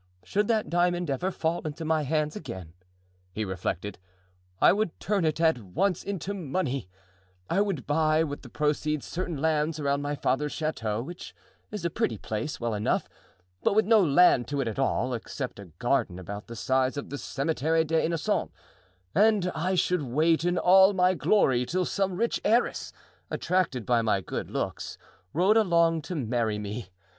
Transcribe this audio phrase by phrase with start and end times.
[0.23, 2.73] "Should that diamond ever fall into my hands again,"
[3.31, 3.99] he reflected,
[4.59, 6.89] "I would turn it at once into money;
[7.51, 11.35] I would buy with the proceeds certain lands around my father's chateau, which
[11.69, 13.07] is a pretty place, well enough,
[13.61, 17.11] but with no land to it at all, except a garden about the size of
[17.11, 18.51] the Cemetery des Innocents;
[19.13, 22.91] and I should wait in all my glory till some rich heiress,
[23.29, 24.97] attracted by my good looks,
[25.31, 26.89] rode along to marry me.